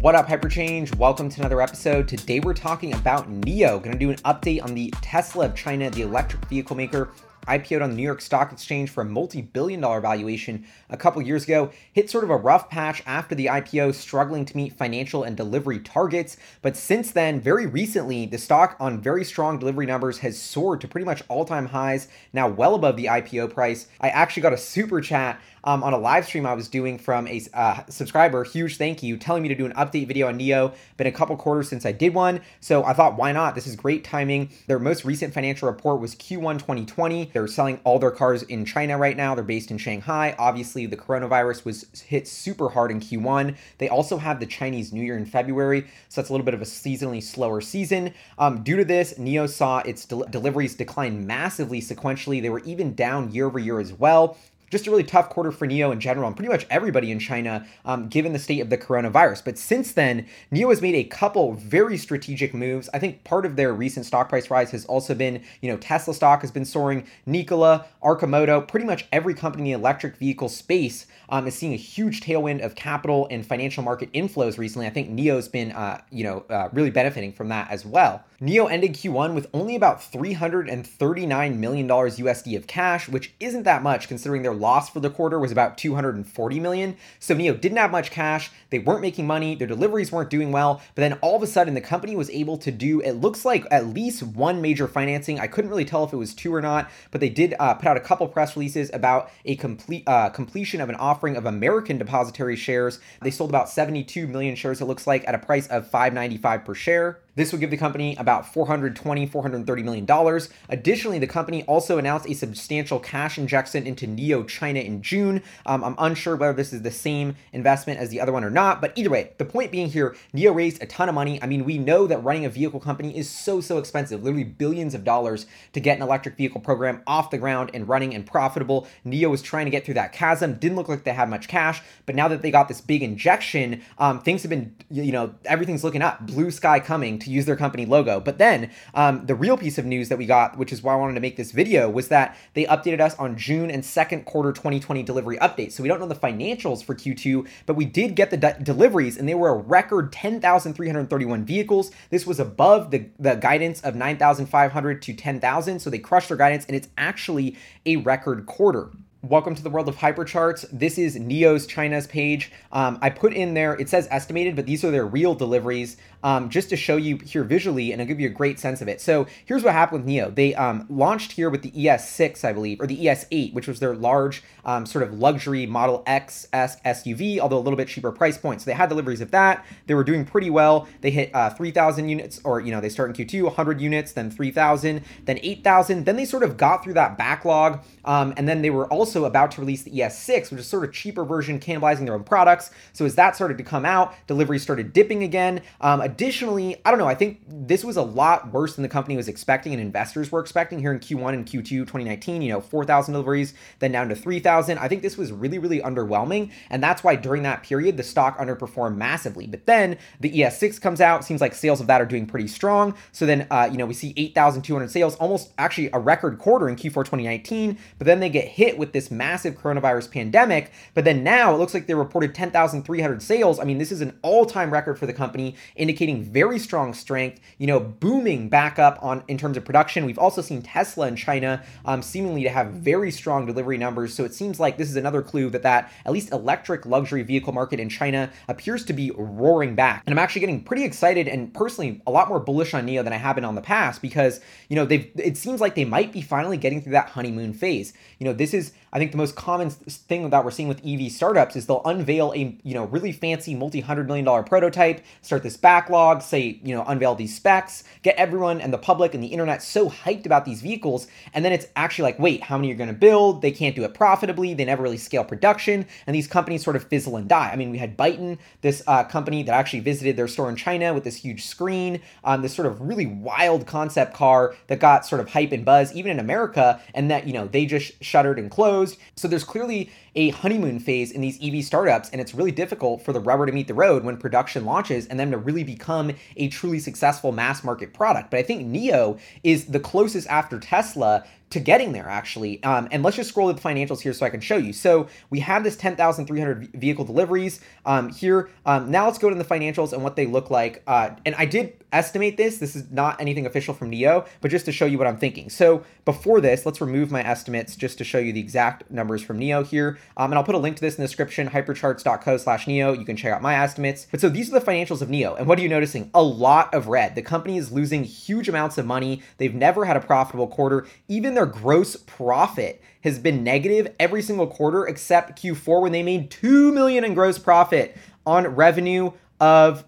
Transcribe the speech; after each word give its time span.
What 0.00 0.14
up, 0.14 0.28
Hyperchange? 0.28 0.96
Welcome 0.96 1.28
to 1.28 1.40
another 1.40 1.60
episode. 1.60 2.08
Today 2.08 2.40
we're 2.40 2.54
talking 2.54 2.94
about 2.94 3.30
NIO. 3.30 3.82
Going 3.82 3.92
to 3.92 3.98
do 3.98 4.08
an 4.08 4.16
update 4.24 4.64
on 4.64 4.72
the 4.72 4.90
Tesla 5.02 5.44
of 5.44 5.54
China, 5.54 5.90
the 5.90 6.00
electric 6.00 6.42
vehicle 6.46 6.74
maker. 6.74 7.10
IPO'd 7.50 7.82
on 7.82 7.90
the 7.90 7.96
New 7.96 8.02
York 8.02 8.20
Stock 8.20 8.52
Exchange 8.52 8.90
for 8.90 9.02
a 9.02 9.04
multi 9.04 9.42
billion 9.42 9.80
dollar 9.80 10.00
valuation 10.00 10.64
a 10.88 10.96
couple 10.96 11.20
years 11.20 11.44
ago, 11.44 11.70
hit 11.92 12.08
sort 12.08 12.22
of 12.22 12.30
a 12.30 12.36
rough 12.36 12.70
patch 12.70 13.02
after 13.06 13.34
the 13.34 13.46
IPO, 13.46 13.94
struggling 13.94 14.44
to 14.44 14.56
meet 14.56 14.72
financial 14.72 15.24
and 15.24 15.36
delivery 15.36 15.80
targets. 15.80 16.36
But 16.62 16.76
since 16.76 17.10
then, 17.10 17.40
very 17.40 17.66
recently, 17.66 18.26
the 18.26 18.38
stock 18.38 18.76
on 18.78 19.00
very 19.00 19.24
strong 19.24 19.58
delivery 19.58 19.86
numbers 19.86 20.18
has 20.18 20.40
soared 20.40 20.80
to 20.82 20.88
pretty 20.88 21.04
much 21.04 21.22
all 21.28 21.44
time 21.44 21.66
highs, 21.66 22.08
now 22.32 22.48
well 22.48 22.74
above 22.74 22.96
the 22.96 23.06
IPO 23.06 23.52
price. 23.52 23.88
I 24.00 24.10
actually 24.10 24.42
got 24.42 24.52
a 24.52 24.58
super 24.58 25.00
chat 25.00 25.40
um, 25.64 25.82
on 25.82 25.92
a 25.92 25.98
live 25.98 26.26
stream 26.26 26.46
I 26.46 26.54
was 26.54 26.68
doing 26.68 26.98
from 26.98 27.26
a 27.26 27.40
uh, 27.52 27.82
subscriber. 27.88 28.44
Huge 28.44 28.76
thank 28.76 29.02
you, 29.02 29.16
telling 29.16 29.42
me 29.42 29.48
to 29.48 29.54
do 29.54 29.66
an 29.66 29.72
update 29.72 30.06
video 30.06 30.28
on 30.28 30.38
NIO. 30.38 30.74
Been 30.96 31.06
a 31.06 31.12
couple 31.12 31.36
quarters 31.36 31.68
since 31.68 31.84
I 31.84 31.92
did 31.92 32.14
one, 32.14 32.40
so 32.60 32.84
I 32.84 32.92
thought, 32.92 33.16
why 33.16 33.32
not? 33.32 33.54
This 33.54 33.66
is 33.66 33.76
great 33.76 34.04
timing. 34.04 34.50
Their 34.66 34.78
most 34.78 35.04
recent 35.04 35.34
financial 35.34 35.68
report 35.68 36.00
was 36.00 36.14
Q1 36.14 36.54
2020. 36.54 37.26
They're 37.40 37.48
selling 37.48 37.80
all 37.84 37.98
their 37.98 38.10
cars 38.10 38.42
in 38.42 38.66
China 38.66 38.98
right 38.98 39.16
now. 39.16 39.34
They're 39.34 39.42
based 39.42 39.70
in 39.70 39.78
Shanghai. 39.78 40.34
Obviously, 40.38 40.84
the 40.84 40.96
coronavirus 40.96 41.64
was 41.64 41.86
hit 42.06 42.28
super 42.28 42.68
hard 42.68 42.90
in 42.90 43.00
Q1. 43.00 43.56
They 43.78 43.88
also 43.88 44.18
have 44.18 44.40
the 44.40 44.46
Chinese 44.46 44.92
New 44.92 45.02
Year 45.02 45.16
in 45.16 45.24
February, 45.24 45.86
so 46.10 46.20
that's 46.20 46.28
a 46.28 46.32
little 46.34 46.44
bit 46.44 46.52
of 46.52 46.60
a 46.60 46.66
seasonally 46.66 47.22
slower 47.22 47.62
season. 47.62 48.12
Um, 48.38 48.62
due 48.62 48.76
to 48.76 48.84
this, 48.84 49.14
NIO 49.14 49.48
saw 49.48 49.78
its 49.78 50.04
del- 50.04 50.26
deliveries 50.30 50.74
decline 50.74 51.26
massively 51.26 51.80
sequentially. 51.80 52.42
They 52.42 52.50
were 52.50 52.60
even 52.60 52.94
down 52.94 53.32
year 53.32 53.46
over 53.46 53.58
year 53.58 53.80
as 53.80 53.94
well 53.94 54.36
just 54.70 54.86
a 54.86 54.90
really 54.90 55.04
tough 55.04 55.28
quarter 55.28 55.52
for 55.52 55.66
NIO 55.66 55.92
in 55.92 56.00
general 56.00 56.26
and 56.26 56.36
pretty 56.36 56.50
much 56.50 56.66
everybody 56.70 57.10
in 57.10 57.18
China, 57.18 57.66
um, 57.84 58.08
given 58.08 58.32
the 58.32 58.38
state 58.38 58.60
of 58.60 58.70
the 58.70 58.78
coronavirus. 58.78 59.44
But 59.44 59.58
since 59.58 59.92
then, 59.92 60.26
NIO 60.52 60.70
has 60.70 60.80
made 60.80 60.94
a 60.94 61.04
couple 61.04 61.54
very 61.54 61.96
strategic 61.96 62.54
moves. 62.54 62.88
I 62.94 62.98
think 62.98 63.24
part 63.24 63.44
of 63.44 63.56
their 63.56 63.74
recent 63.74 64.06
stock 64.06 64.28
price 64.28 64.50
rise 64.50 64.70
has 64.70 64.86
also 64.86 65.14
been, 65.14 65.42
you 65.60 65.70
know, 65.70 65.76
Tesla 65.76 66.14
stock 66.14 66.40
has 66.40 66.50
been 66.50 66.64
soaring, 66.64 67.06
Nikola, 67.26 67.86
Arcimoto, 68.02 68.66
pretty 68.66 68.86
much 68.86 69.06
every 69.12 69.34
company 69.34 69.62
in 69.62 69.64
the 69.64 69.72
electric 69.72 70.16
vehicle 70.16 70.48
space 70.48 71.06
um, 71.28 71.46
is 71.46 71.54
seeing 71.54 71.72
a 71.72 71.76
huge 71.76 72.20
tailwind 72.20 72.64
of 72.64 72.74
capital 72.74 73.26
and 73.30 73.44
financial 73.44 73.82
market 73.82 74.12
inflows 74.12 74.56
recently. 74.56 74.86
I 74.86 74.90
think 74.90 75.10
NIO's 75.10 75.48
been, 75.48 75.72
uh, 75.72 76.00
you 76.10 76.24
know, 76.24 76.44
uh, 76.48 76.68
really 76.72 76.90
benefiting 76.90 77.32
from 77.32 77.48
that 77.48 77.70
as 77.70 77.84
well. 77.84 78.24
NIO 78.42 78.70
ended 78.70 78.94
Q1 78.94 79.34
with 79.34 79.48
only 79.52 79.76
about 79.76 80.00
$339 80.00 81.58
million 81.58 81.86
USD 81.86 82.56
of 82.56 82.66
cash, 82.66 83.06
which 83.06 83.34
isn't 83.38 83.64
that 83.64 83.82
much 83.82 84.08
considering 84.08 84.40
their 84.40 84.54
loss 84.54 84.88
for 84.88 85.00
the 85.00 85.10
quarter 85.10 85.38
was 85.38 85.52
about 85.52 85.76
240 85.76 86.58
million. 86.58 86.96
So 87.18 87.34
NIO 87.34 87.60
didn't 87.60 87.76
have 87.76 87.90
much 87.90 88.10
cash, 88.10 88.50
they 88.70 88.78
weren't 88.78 89.02
making 89.02 89.26
money, 89.26 89.56
their 89.56 89.66
deliveries 89.66 90.10
weren't 90.10 90.30
doing 90.30 90.52
well, 90.52 90.80
but 90.94 91.02
then 91.02 91.18
all 91.20 91.36
of 91.36 91.42
a 91.42 91.46
sudden 91.46 91.74
the 91.74 91.82
company 91.82 92.16
was 92.16 92.30
able 92.30 92.56
to 92.56 92.70
do 92.70 93.02
it 93.02 93.12
looks 93.12 93.44
like 93.44 93.66
at 93.70 93.88
least 93.88 94.22
one 94.22 94.62
major 94.62 94.88
financing. 94.88 95.38
I 95.38 95.46
couldn't 95.46 95.68
really 95.68 95.84
tell 95.84 96.04
if 96.04 96.14
it 96.14 96.16
was 96.16 96.32
two 96.32 96.54
or 96.54 96.62
not, 96.62 96.90
but 97.10 97.20
they 97.20 97.28
did 97.28 97.54
uh, 97.60 97.74
put 97.74 97.88
out 97.88 97.98
a 97.98 98.00
couple 98.00 98.26
press 98.26 98.56
releases 98.56 98.90
about 98.94 99.30
a 99.44 99.56
complete 99.56 100.04
uh, 100.06 100.30
completion 100.30 100.80
of 100.80 100.88
an 100.88 100.94
offering 100.94 101.36
of 101.36 101.44
American 101.44 101.98
depository 101.98 102.56
shares. 102.56 103.00
They 103.20 103.30
sold 103.30 103.50
about 103.50 103.68
72 103.68 104.26
million 104.26 104.56
shares 104.56 104.80
it 104.80 104.86
looks 104.86 105.06
like 105.06 105.28
at 105.28 105.34
a 105.34 105.38
price 105.38 105.66
of 105.66 105.90
595 105.90 106.64
per 106.64 106.74
share. 106.74 107.18
This 107.40 107.52
would 107.52 107.60
give 107.62 107.70
the 107.70 107.78
company 107.78 108.14
about 108.16 108.52
$420, 108.52 109.30
430 109.30 109.82
million 109.82 110.04
dollars. 110.04 110.50
Additionally, 110.68 111.18
the 111.18 111.26
company 111.26 111.64
also 111.64 111.96
announced 111.96 112.28
a 112.28 112.34
substantial 112.34 112.98
cash 112.98 113.38
injection 113.38 113.86
into 113.86 114.06
NIO 114.06 114.46
China 114.46 114.80
in 114.80 115.00
June. 115.00 115.42
Um, 115.64 115.82
I'm 115.82 115.94
unsure 115.96 116.36
whether 116.36 116.52
this 116.52 116.74
is 116.74 116.82
the 116.82 116.90
same 116.90 117.36
investment 117.54 117.98
as 117.98 118.10
the 118.10 118.20
other 118.20 118.30
one 118.30 118.44
or 118.44 118.50
not, 118.50 118.82
but 118.82 118.92
either 118.94 119.08
way, 119.08 119.32
the 119.38 119.46
point 119.46 119.72
being 119.72 119.88
here, 119.88 120.14
NIO 120.34 120.54
raised 120.54 120.82
a 120.82 120.86
ton 120.86 121.08
of 121.08 121.14
money. 121.14 121.42
I 121.42 121.46
mean, 121.46 121.64
we 121.64 121.78
know 121.78 122.06
that 122.08 122.22
running 122.22 122.44
a 122.44 122.50
vehicle 122.50 122.78
company 122.78 123.16
is 123.16 123.30
so 123.30 123.62
so 123.62 123.78
expensive, 123.78 124.22
literally 124.22 124.44
billions 124.44 124.94
of 124.94 125.02
dollars 125.02 125.46
to 125.72 125.80
get 125.80 125.96
an 125.96 126.02
electric 126.02 126.36
vehicle 126.36 126.60
program 126.60 127.00
off 127.06 127.30
the 127.30 127.38
ground 127.38 127.70
and 127.72 127.88
running 127.88 128.14
and 128.14 128.26
profitable. 128.26 128.86
NIO 129.06 129.30
was 129.30 129.40
trying 129.40 129.64
to 129.64 129.70
get 129.70 129.86
through 129.86 129.94
that 129.94 130.12
chasm. 130.12 130.56
Didn't 130.56 130.76
look 130.76 130.90
like 130.90 131.04
they 131.04 131.14
had 131.14 131.30
much 131.30 131.48
cash, 131.48 131.80
but 132.04 132.14
now 132.14 132.28
that 132.28 132.42
they 132.42 132.50
got 132.50 132.68
this 132.68 132.82
big 132.82 133.02
injection, 133.02 133.80
um, 133.96 134.20
things 134.20 134.42
have 134.42 134.50
been, 134.50 134.76
you 134.90 135.12
know, 135.12 135.34
everything's 135.46 135.82
looking 135.82 136.02
up. 136.02 136.26
Blue 136.26 136.50
sky 136.50 136.80
coming 136.80 137.18
to 137.20 137.29
use 137.30 137.46
their 137.46 137.56
company 137.56 137.86
logo. 137.86 138.20
But 138.20 138.38
then 138.38 138.70
um, 138.94 139.26
the 139.26 139.34
real 139.34 139.56
piece 139.56 139.78
of 139.78 139.84
news 139.84 140.08
that 140.08 140.18
we 140.18 140.26
got, 140.26 140.58
which 140.58 140.72
is 140.72 140.82
why 140.82 140.94
I 140.94 140.96
wanted 140.96 141.14
to 141.14 141.20
make 141.20 141.36
this 141.36 141.52
video, 141.52 141.88
was 141.88 142.08
that 142.08 142.36
they 142.54 142.64
updated 142.64 143.00
us 143.00 143.14
on 143.16 143.36
June 143.36 143.70
and 143.70 143.84
second 143.84 144.24
quarter 144.24 144.52
2020 144.52 145.02
delivery 145.02 145.38
updates. 145.38 145.72
So 145.72 145.82
we 145.82 145.88
don't 145.88 146.00
know 146.00 146.08
the 146.08 146.14
financials 146.14 146.84
for 146.84 146.94
Q2, 146.94 147.46
but 147.66 147.74
we 147.74 147.84
did 147.84 148.14
get 148.14 148.30
the 148.30 148.36
de- 148.36 148.58
deliveries, 148.62 149.16
and 149.16 149.28
they 149.28 149.34
were 149.34 149.50
a 149.50 149.56
record 149.56 150.12
10,331 150.12 151.44
vehicles. 151.44 151.90
This 152.10 152.26
was 152.26 152.40
above 152.40 152.90
the, 152.90 153.06
the 153.18 153.34
guidance 153.34 153.80
of 153.80 153.94
9,500 153.94 155.02
to 155.02 155.14
10,000. 155.14 155.80
So 155.80 155.90
they 155.90 155.98
crushed 155.98 156.28
their 156.28 156.36
guidance, 156.36 156.64
and 156.66 156.76
it's 156.76 156.88
actually 156.96 157.56
a 157.86 157.96
record 157.96 158.46
quarter. 158.46 158.90
Welcome 159.22 159.54
to 159.54 159.62
the 159.62 159.68
world 159.68 159.86
of 159.86 159.96
hypercharts. 159.96 160.64
This 160.72 160.96
is 160.96 161.14
NIO's 161.14 161.66
China's 161.66 162.06
page. 162.06 162.50
Um, 162.72 162.98
I 163.02 163.10
put 163.10 163.34
in 163.34 163.52
there, 163.52 163.74
it 163.74 163.90
says 163.90 164.08
estimated, 164.10 164.56
but 164.56 164.64
these 164.64 164.82
are 164.82 164.90
their 164.90 165.04
real 165.04 165.34
deliveries 165.34 165.98
um, 166.22 166.50
just 166.50 166.70
to 166.70 166.76
show 166.76 166.96
you 166.96 167.18
here 167.18 167.44
visually 167.44 167.92
and 167.92 168.00
I'll 168.00 168.08
give 168.08 168.20
you 168.20 168.28
a 168.28 168.32
great 168.32 168.58
sense 168.58 168.80
of 168.80 168.88
it. 168.88 169.00
So 169.00 169.26
here's 169.44 169.62
what 169.62 169.72
happened 169.72 170.04
with 170.04 170.12
NIO. 170.12 170.34
They 170.34 170.54
um, 170.54 170.86
launched 170.88 171.32
here 171.32 171.50
with 171.50 171.62
the 171.62 171.70
ES6, 171.70 172.44
I 172.44 172.52
believe, 172.52 172.80
or 172.80 172.86
the 172.86 172.96
ES8, 172.96 173.52
which 173.52 173.68
was 173.68 173.80
their 173.80 173.94
large 173.94 174.42
um, 174.64 174.86
sort 174.86 175.02
of 175.02 175.18
luxury 175.18 175.66
Model 175.66 176.02
X 176.06 176.48
SUV, 176.52 177.38
although 177.38 177.58
a 177.58 177.60
little 177.60 177.76
bit 177.76 177.88
cheaper 177.88 178.12
price 178.12 178.38
point. 178.38 178.60
So 178.60 178.66
they 178.66 178.74
had 178.74 178.88
deliveries 178.88 179.20
of 179.20 179.30
that. 179.30 179.64
They 179.86 179.94
were 179.94 180.04
doing 180.04 180.24
pretty 180.24 180.50
well. 180.50 180.88
They 181.00 181.10
hit 181.10 181.34
uh, 181.34 181.50
3,000 181.50 182.08
units, 182.08 182.40
or, 182.44 182.60
you 182.60 182.70
know, 182.70 182.80
they 182.80 182.88
start 182.88 183.10
in 183.10 183.26
Q2, 183.26 183.44
100 183.44 183.80
units, 183.80 184.12
then 184.12 184.30
3,000, 184.30 185.02
then 185.24 185.38
8,000. 185.42 186.04
Then 186.04 186.16
they 186.16 186.24
sort 186.24 186.42
of 186.42 186.56
got 186.56 186.84
through 186.84 186.94
that 186.94 187.16
backlog. 187.18 187.82
Um, 188.04 188.34
and 188.36 188.48
then 188.48 188.62
they 188.62 188.70
were 188.70 188.86
also 188.86 189.10
also 189.10 189.24
about 189.24 189.50
to 189.50 189.60
release 189.60 189.82
the 189.82 189.90
ES6, 189.90 190.50
which 190.50 190.60
is 190.60 190.66
sort 190.66 190.84
of 190.84 190.92
cheaper 190.92 191.24
version, 191.24 191.58
cannibalizing 191.58 192.04
their 192.04 192.14
own 192.14 192.22
products. 192.22 192.70
So 192.92 193.04
as 193.04 193.16
that 193.16 193.34
started 193.34 193.58
to 193.58 193.64
come 193.64 193.84
out, 193.84 194.14
deliveries 194.26 194.62
started 194.62 194.92
dipping 194.92 195.22
again. 195.22 195.62
Um, 195.80 196.00
additionally, 196.10 196.76
I 196.84 196.90
don't 196.90 196.98
know. 196.98 197.06
I 197.06 197.14
think 197.14 197.40
this 197.46 197.84
was 197.84 197.96
a 197.96 198.02
lot 198.02 198.52
worse 198.52 198.74
than 198.74 198.82
the 198.82 198.88
company 198.88 199.16
was 199.16 199.28
expecting 199.28 199.72
and 199.72 199.80
investors 199.80 200.32
were 200.32 200.40
expecting 200.40 200.80
here 200.80 200.92
in 200.92 200.98
Q1 200.98 201.34
and 201.34 201.46
Q2 201.46 201.64
2019. 201.64 202.42
You 202.42 202.52
know, 202.52 202.60
4,000 202.60 203.12
deliveries, 203.12 203.54
then 203.78 203.92
down 203.92 204.08
to 204.08 204.16
3,000. 204.16 204.78
I 204.78 204.88
think 204.88 205.02
this 205.02 205.16
was 205.16 205.30
really, 205.30 205.58
really 205.58 205.80
underwhelming, 205.80 206.50
and 206.68 206.82
that's 206.82 207.04
why 207.04 207.16
during 207.16 207.44
that 207.44 207.62
period 207.62 207.96
the 207.96 208.02
stock 208.02 208.38
underperformed 208.38 208.96
massively. 208.96 209.46
But 209.46 209.66
then 209.66 209.98
the 210.18 210.30
ES6 210.30 210.80
comes 210.80 211.00
out. 211.00 211.24
Seems 211.24 211.40
like 211.40 211.54
sales 211.54 211.80
of 211.80 211.86
that 211.86 212.00
are 212.00 212.06
doing 212.06 212.26
pretty 212.26 212.48
strong. 212.48 212.94
So 213.12 213.24
then, 213.24 213.46
uh, 213.50 213.68
you 213.70 213.78
know, 213.78 213.86
we 213.86 213.94
see 213.94 214.12
8,200 214.16 214.90
sales, 214.90 215.14
almost 215.16 215.52
actually 215.58 215.90
a 215.92 215.98
record 215.98 216.38
quarter 216.38 216.68
in 216.68 216.76
Q4 216.76 217.04
2019. 217.04 217.78
But 217.98 218.06
then 218.06 218.20
they 218.20 218.30
get 218.30 218.48
hit 218.48 218.78
with 218.78 218.92
this 218.92 219.10
massive 219.10 219.56
coronavirus 219.56 220.10
pandemic. 220.10 220.72
But 220.94 221.04
then 221.04 221.22
now 221.22 221.54
it 221.54 221.58
looks 221.58 221.74
like 221.74 221.86
they 221.86 221.94
reported 221.94 222.34
10,300 222.34 223.22
sales. 223.22 223.60
I 223.60 223.64
mean, 223.64 223.78
this 223.78 223.92
is 223.92 224.00
an 224.00 224.18
all 224.22 224.44
time 224.44 224.72
record 224.72 224.98
for 224.98 225.06
the 225.06 225.12
company, 225.12 225.54
indicating 225.76 225.99
very 226.08 226.58
strong 226.58 226.94
strength, 226.94 227.40
you 227.58 227.66
know, 227.66 227.78
booming 227.78 228.48
back 228.48 228.78
up 228.78 228.98
on 229.02 229.22
in 229.28 229.36
terms 229.36 229.56
of 229.56 229.64
production. 229.64 230.06
We've 230.06 230.18
also 230.18 230.40
seen 230.40 230.62
Tesla 230.62 231.08
in 231.08 231.16
China 231.16 231.62
um, 231.84 232.02
seemingly 232.02 232.42
to 232.44 232.48
have 232.48 232.68
very 232.68 233.10
strong 233.10 233.46
delivery 233.46 233.76
numbers. 233.76 234.14
So 234.14 234.24
it 234.24 234.34
seems 234.34 234.58
like 234.58 234.78
this 234.78 234.88
is 234.88 234.96
another 234.96 235.22
clue 235.22 235.50
that 235.50 235.62
that 235.62 235.92
at 236.06 236.12
least 236.12 236.32
electric 236.32 236.86
luxury 236.86 237.22
vehicle 237.22 237.52
market 237.52 237.80
in 237.80 237.88
China 237.88 238.30
appears 238.48 238.84
to 238.86 238.92
be 238.92 239.10
roaring 239.16 239.74
back. 239.74 240.02
And 240.06 240.12
I'm 240.12 240.18
actually 240.18 240.40
getting 240.40 240.62
pretty 240.62 240.84
excited 240.84 241.28
and 241.28 241.52
personally 241.52 242.00
a 242.06 242.10
lot 242.10 242.28
more 242.28 242.40
bullish 242.40 242.74
on 242.74 242.86
NIO 242.86 243.04
than 243.04 243.12
I 243.12 243.16
have 243.18 243.36
been 243.36 243.44
on 243.44 243.54
the 243.54 243.60
past 243.60 244.00
because, 244.00 244.40
you 244.68 244.76
know, 244.76 244.84
they've 244.84 245.10
it 245.16 245.36
seems 245.36 245.60
like 245.60 245.74
they 245.74 245.84
might 245.84 246.12
be 246.12 246.22
finally 246.22 246.56
getting 246.56 246.80
through 246.80 246.92
that 246.92 247.10
honeymoon 247.10 247.52
phase. 247.52 247.92
You 248.18 248.24
know, 248.24 248.32
this 248.32 248.54
is 248.54 248.72
I 248.92 248.98
think 248.98 249.12
the 249.12 249.18
most 249.18 249.36
common 249.36 249.70
thing 249.70 250.28
that 250.30 250.44
we're 250.44 250.50
seeing 250.50 250.68
with 250.68 250.84
EV 250.84 251.12
startups 251.12 251.56
is 251.56 251.66
they'll 251.66 251.82
unveil 251.84 252.32
a 252.32 252.58
you 252.62 252.74
know 252.74 252.84
really 252.84 253.12
fancy 253.12 253.54
multi-hundred 253.54 254.06
million 254.06 254.24
dollar 254.24 254.42
prototype, 254.42 255.04
start 255.22 255.42
this 255.42 255.56
backlog, 255.56 255.89
say 256.22 256.60
you 256.62 256.74
know 256.74 256.84
unveil 256.86 257.14
these 257.14 257.34
specs, 257.34 257.84
get 258.02 258.16
everyone 258.16 258.60
and 258.60 258.72
the 258.72 258.78
public 258.78 259.14
and 259.14 259.22
the 259.22 259.28
internet 259.28 259.62
so 259.62 259.88
hyped 259.88 260.26
about 260.26 260.44
these 260.44 260.60
vehicles, 260.62 261.06
and 261.34 261.44
then 261.44 261.52
it's 261.52 261.66
actually 261.76 262.04
like, 262.04 262.18
wait, 262.18 262.42
how 262.42 262.56
many 262.56 262.72
are 262.72 262.76
going 262.76 262.88
to 262.88 262.94
build? 262.94 263.42
They 263.42 263.50
can't 263.50 263.76
do 263.76 263.84
it 263.84 263.94
profitably. 263.94 264.54
They 264.54 264.64
never 264.64 264.82
really 264.82 264.96
scale 264.96 265.24
production, 265.24 265.86
and 266.06 266.14
these 266.14 266.26
companies 266.26 266.64
sort 266.64 266.76
of 266.76 266.84
fizzle 266.84 267.16
and 267.16 267.28
die. 267.28 267.50
I 267.52 267.56
mean, 267.56 267.70
we 267.70 267.78
had 267.78 267.96
Byton, 267.96 268.38
this 268.60 268.82
uh, 268.86 269.04
company 269.04 269.42
that 269.42 269.54
actually 269.54 269.80
visited 269.80 270.16
their 270.16 270.28
store 270.28 270.48
in 270.48 270.56
China 270.56 270.94
with 270.94 271.04
this 271.04 271.16
huge 271.16 271.44
screen, 271.44 272.00
um, 272.24 272.42
this 272.42 272.54
sort 272.54 272.66
of 272.66 272.80
really 272.80 273.06
wild 273.06 273.66
concept 273.66 274.14
car 274.14 274.54
that 274.68 274.80
got 274.80 275.06
sort 275.06 275.20
of 275.20 275.30
hype 275.30 275.52
and 275.52 275.64
buzz 275.64 275.92
even 275.94 276.12
in 276.12 276.18
America, 276.18 276.80
and 276.94 277.10
that 277.10 277.26
you 277.26 277.32
know 277.32 277.46
they 277.46 277.66
just 277.66 277.92
shuttered 278.02 278.38
and 278.38 278.50
closed. 278.50 278.98
So 279.16 279.28
there's 279.28 279.44
clearly 279.44 279.90
a 280.14 280.30
honeymoon 280.30 280.80
phase 280.80 281.12
in 281.12 281.20
these 281.20 281.38
EV 281.42 281.64
startups, 281.64 282.10
and 282.10 282.20
it's 282.20 282.34
really 282.34 282.50
difficult 282.50 283.02
for 283.02 283.12
the 283.12 283.20
rubber 283.20 283.46
to 283.46 283.52
meet 283.52 283.68
the 283.68 283.74
road 283.74 284.04
when 284.04 284.16
production 284.16 284.64
launches 284.64 285.06
and 285.06 285.18
them 285.18 285.30
to 285.30 285.38
really 285.38 285.64
become 285.80 286.12
a 286.36 286.48
truly 286.48 286.78
successful 286.78 287.32
mass 287.32 287.64
market 287.64 287.94
product. 287.94 288.30
But 288.30 288.38
I 288.40 288.42
think 288.42 288.66
NIO 288.66 289.18
is 289.42 289.66
the 289.66 289.80
closest 289.80 290.28
after 290.28 290.58
Tesla 290.58 291.24
to 291.50 291.60
getting 291.60 291.92
there 291.92 292.08
actually. 292.08 292.62
Um, 292.62 292.88
and 292.90 293.02
let's 293.02 293.16
just 293.16 293.28
scroll 293.28 293.48
to 293.48 293.60
the 293.60 293.60
financials 293.60 294.00
here 294.00 294.12
so 294.12 294.24
I 294.24 294.30
can 294.30 294.40
show 294.40 294.56
you. 294.56 294.72
So 294.72 295.08
we 295.30 295.40
have 295.40 295.64
this 295.64 295.76
10,300 295.76 296.72
vehicle 296.74 297.04
deliveries 297.04 297.60
um, 297.84 298.08
here. 298.10 298.50
Um, 298.64 298.90
now 298.90 299.06
let's 299.06 299.18
go 299.18 299.28
to 299.28 299.36
the 299.36 299.44
financials 299.44 299.92
and 299.92 300.02
what 300.02 300.16
they 300.16 300.26
look 300.26 300.50
like. 300.50 300.82
Uh, 300.86 301.10
and 301.26 301.34
I 301.34 301.46
did 301.46 301.84
estimate 301.92 302.36
this. 302.36 302.58
This 302.58 302.76
is 302.76 302.90
not 302.90 303.20
anything 303.20 303.46
official 303.46 303.74
from 303.74 303.90
NIO, 303.90 304.26
but 304.40 304.50
just 304.50 304.64
to 304.66 304.72
show 304.72 304.86
you 304.86 304.98
what 304.98 305.06
I'm 305.06 305.16
thinking. 305.16 305.50
So 305.50 305.84
before 306.04 306.40
this, 306.40 306.64
let's 306.64 306.80
remove 306.80 307.10
my 307.10 307.22
estimates 307.22 307.74
just 307.76 307.98
to 307.98 308.04
show 308.04 308.18
you 308.18 308.32
the 308.32 308.40
exact 308.40 308.90
numbers 308.90 309.22
from 309.22 309.40
NIO 309.40 309.66
here. 309.66 309.98
Um, 310.16 310.30
and 310.30 310.38
I'll 310.38 310.44
put 310.44 310.54
a 310.54 310.58
link 310.58 310.76
to 310.76 310.82
this 310.82 310.96
in 310.96 311.02
the 311.02 311.08
description, 311.08 311.48
hypercharts.co 311.48 312.36
slash 312.36 312.66
NIO. 312.66 312.96
You 312.96 313.04
can 313.04 313.16
check 313.16 313.32
out 313.32 313.42
my 313.42 313.56
estimates. 313.56 314.06
But 314.10 314.20
so 314.20 314.28
these 314.28 314.52
are 314.52 314.58
the 314.58 314.64
financials 314.64 315.02
of 315.02 315.08
NIO. 315.08 315.36
And 315.36 315.46
what 315.46 315.58
are 315.58 315.62
you 315.62 315.68
noticing? 315.68 316.10
A 316.14 316.22
lot 316.22 316.72
of 316.72 316.86
red. 316.86 317.14
The 317.14 317.22
company 317.22 317.56
is 317.56 317.72
losing 317.72 318.04
huge 318.04 318.48
amounts 318.48 318.78
of 318.78 318.86
money. 318.86 319.22
They've 319.38 319.54
never 319.54 319.84
had 319.84 319.96
a 319.96 320.00
profitable 320.00 320.46
quarter. 320.46 320.86
Even 321.08 321.34
their 321.34 321.39
gross 321.46 321.96
profit 321.96 322.82
has 323.02 323.18
been 323.18 323.42
negative 323.42 323.94
every 323.98 324.22
single 324.22 324.46
quarter 324.46 324.86
except 324.86 325.42
Q4 325.42 325.82
when 325.82 325.92
they 325.92 326.02
made 326.02 326.30
2 326.30 326.72
million 326.72 327.04
in 327.04 327.14
gross 327.14 327.38
profit 327.38 327.96
on 328.26 328.46
revenue 328.46 329.12
of 329.40 329.84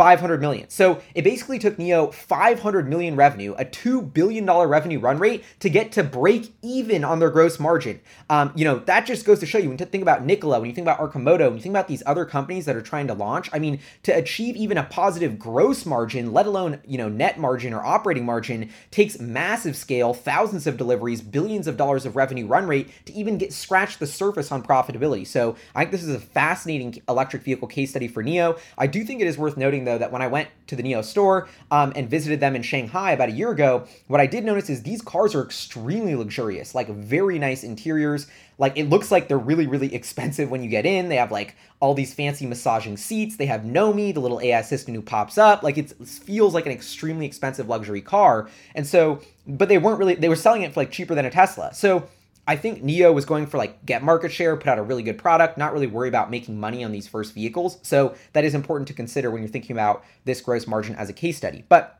500 0.00 0.40
million. 0.40 0.70
So 0.70 1.02
it 1.14 1.24
basically 1.24 1.58
took 1.58 1.76
NIO 1.76 2.14
500 2.14 2.88
million 2.88 3.16
revenue, 3.16 3.54
a 3.58 3.66
$2 3.66 4.14
billion 4.14 4.46
revenue 4.46 4.98
run 4.98 5.18
rate 5.18 5.44
to 5.58 5.68
get 5.68 5.92
to 5.92 6.02
break 6.02 6.54
even 6.62 7.04
on 7.04 7.18
their 7.18 7.28
gross 7.28 7.60
margin. 7.60 8.00
Um, 8.30 8.50
you 8.56 8.64
know, 8.64 8.78
that 8.78 9.04
just 9.04 9.26
goes 9.26 9.40
to 9.40 9.46
show 9.46 9.58
you 9.58 9.68
when 9.68 9.76
you 9.76 9.84
think 9.84 10.00
about 10.00 10.24
Nikola, 10.24 10.58
when 10.58 10.70
you 10.70 10.74
think 10.74 10.86
about 10.86 11.00
Arcimoto, 11.00 11.48
when 11.48 11.56
you 11.56 11.62
think 11.62 11.74
about 11.74 11.86
these 11.86 12.02
other 12.06 12.24
companies 12.24 12.64
that 12.64 12.76
are 12.76 12.80
trying 12.80 13.08
to 13.08 13.12
launch, 13.12 13.50
I 13.52 13.58
mean, 13.58 13.78
to 14.04 14.12
achieve 14.12 14.56
even 14.56 14.78
a 14.78 14.84
positive 14.84 15.38
gross 15.38 15.84
margin, 15.84 16.32
let 16.32 16.46
alone, 16.46 16.80
you 16.86 16.96
know, 16.96 17.10
net 17.10 17.38
margin 17.38 17.74
or 17.74 17.84
operating 17.84 18.24
margin, 18.24 18.70
takes 18.90 19.20
massive 19.20 19.76
scale, 19.76 20.14
thousands 20.14 20.66
of 20.66 20.78
deliveries, 20.78 21.20
billions 21.20 21.66
of 21.66 21.76
dollars 21.76 22.06
of 22.06 22.16
revenue 22.16 22.46
run 22.46 22.66
rate 22.66 22.88
to 23.04 23.12
even 23.12 23.36
get 23.36 23.52
scratched 23.52 23.98
the 23.98 24.06
surface 24.06 24.50
on 24.50 24.62
profitability. 24.62 25.26
So 25.26 25.56
I 25.74 25.80
think 25.80 25.90
this 25.90 26.04
is 26.04 26.14
a 26.14 26.20
fascinating 26.20 27.02
electric 27.06 27.42
vehicle 27.42 27.68
case 27.68 27.90
study 27.90 28.08
for 28.08 28.24
NIO. 28.24 28.58
I 28.78 28.86
do 28.86 29.04
think 29.04 29.20
it 29.20 29.26
is 29.26 29.36
worth 29.36 29.58
noting 29.58 29.89
that 29.98 30.12
when 30.12 30.22
I 30.22 30.26
went 30.26 30.48
to 30.68 30.76
the 30.76 30.82
NIO 30.82 31.04
store 31.04 31.48
um, 31.70 31.92
and 31.96 32.08
visited 32.08 32.40
them 32.40 32.56
in 32.56 32.62
Shanghai 32.62 33.12
about 33.12 33.28
a 33.28 33.32
year 33.32 33.50
ago, 33.50 33.86
what 34.06 34.20
I 34.20 34.26
did 34.26 34.44
notice 34.44 34.70
is 34.70 34.82
these 34.82 35.02
cars 35.02 35.34
are 35.34 35.42
extremely 35.42 36.14
luxurious, 36.14 36.74
like 36.74 36.88
very 36.88 37.38
nice 37.38 37.64
interiors. 37.64 38.26
Like 38.58 38.76
it 38.76 38.88
looks 38.88 39.10
like 39.10 39.28
they're 39.28 39.38
really, 39.38 39.66
really 39.66 39.94
expensive 40.00 40.50
when 40.50 40.62
you 40.62 40.68
get 40.68 40.86
in. 40.86 41.08
They 41.08 41.16
have 41.16 41.32
like 41.32 41.56
all 41.80 41.94
these 41.94 42.12
fancy 42.12 42.46
massaging 42.46 42.96
seats. 42.96 43.36
They 43.36 43.46
have 43.46 43.62
Nomi, 43.62 44.12
the 44.12 44.20
little 44.20 44.40
AI 44.40 44.58
assistant 44.58 44.94
who 44.94 45.02
pops 45.02 45.38
up. 45.38 45.62
Like 45.62 45.78
it 45.78 45.90
feels 45.90 46.54
like 46.54 46.66
an 46.66 46.72
extremely 46.72 47.26
expensive 47.26 47.68
luxury 47.68 48.00
car. 48.00 48.48
And 48.74 48.86
so, 48.86 49.20
but 49.46 49.68
they 49.68 49.78
weren't 49.78 49.98
really, 49.98 50.14
they 50.14 50.28
were 50.28 50.36
selling 50.36 50.62
it 50.62 50.72
for 50.72 50.80
like 50.80 50.90
cheaper 50.90 51.14
than 51.14 51.24
a 51.24 51.30
Tesla. 51.30 51.72
So 51.74 52.08
I 52.46 52.56
think 52.56 52.82
NIO 52.82 53.14
was 53.14 53.24
going 53.24 53.46
for 53.46 53.58
like 53.58 53.84
get 53.86 54.02
market 54.02 54.32
share, 54.32 54.56
put 54.56 54.68
out 54.68 54.78
a 54.78 54.82
really 54.82 55.02
good 55.02 55.18
product, 55.18 55.56
not 55.56 55.72
really 55.72 55.86
worry 55.86 56.08
about 56.08 56.30
making 56.30 56.58
money 56.58 56.82
on 56.82 56.92
these 56.92 57.06
first 57.06 57.32
vehicles. 57.34 57.78
So 57.82 58.14
that 58.32 58.44
is 58.44 58.54
important 58.54 58.88
to 58.88 58.94
consider 58.94 59.30
when 59.30 59.42
you're 59.42 59.50
thinking 59.50 59.76
about 59.76 60.04
this 60.24 60.40
gross 60.40 60.66
margin 60.66 60.96
as 60.96 61.08
a 61.08 61.12
case 61.12 61.36
study. 61.36 61.64
But 61.68 61.99